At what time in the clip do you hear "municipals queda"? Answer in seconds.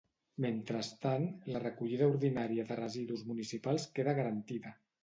3.35-4.21